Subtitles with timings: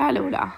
[0.00, 0.52] Härlig Ola.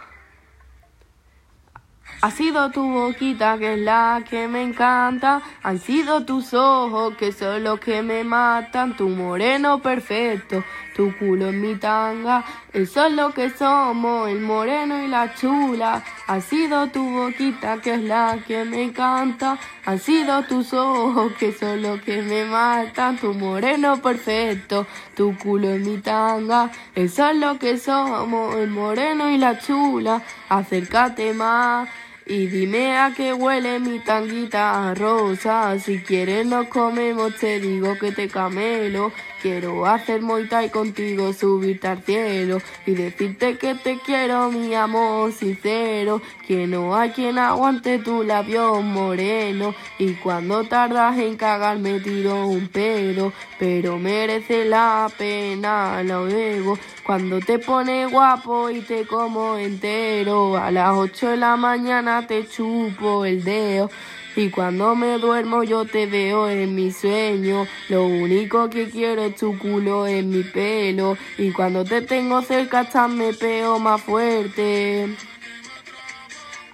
[2.24, 7.32] Ha sido tu boquita que es la que me encanta, han sido tus ojos que
[7.32, 10.62] son los que me matan, tu moreno perfecto,
[10.94, 16.04] tu culo en mi tanga, eso es lo que somos, el moreno y la chula.
[16.28, 21.50] Ha sido tu boquita que es la que me encanta, han sido tus ojos que
[21.52, 24.86] son los que me matan, tu moreno perfecto,
[25.16, 30.22] tu culo en mi tanga, eso es lo que somos, el moreno y la chula.
[30.48, 31.88] Acércate más.
[32.24, 35.76] Y dime a qué huele mi tanguita rosa.
[35.80, 39.12] Si quieres nos comemos, te digo que te camelo.
[39.42, 45.32] Quiero hacer moita y contigo subirte al cielo y decirte que te quiero, mi amor
[45.32, 46.22] sincero.
[46.46, 49.74] Que no hay quien aguante tu labio moreno.
[49.98, 53.32] Y cuando tardas en cagar me tiro un pedo.
[53.58, 56.78] Pero merece la pena, lo debo.
[57.04, 60.56] Cuando te pone guapo y te como entero.
[60.56, 63.90] A las 8 de la mañana te chupo el dedo.
[64.36, 67.66] Y cuando me duermo yo te veo en mi sueño.
[67.88, 71.16] Lo único que quiero es tu culo en mi pelo.
[71.38, 75.16] Y cuando te tengo cerca hasta me peo más fuerte.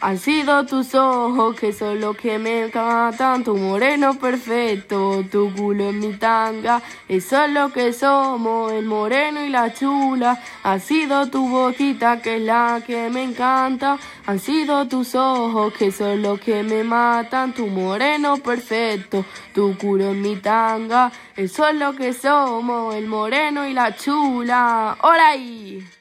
[0.00, 5.88] Han sido tus ojos que son los que me encantan, tu moreno perfecto, tu culo
[5.88, 10.40] en mi tanga, eso es lo que somos, el moreno y la chula.
[10.62, 15.90] Ha sido tu boquita que es la que me encanta, han sido tus ojos que
[15.90, 21.74] son los que me matan, tu moreno perfecto, tu culo en mi tanga, eso es
[21.74, 24.96] lo que somos, el moreno y la chula.
[25.02, 25.97] ¡Hola ahí!